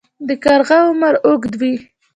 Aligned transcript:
د 0.27 0.29
کارغه 0.43 0.77
عمر 0.89 1.15
اوږد 1.27 1.53
وي 1.61 1.73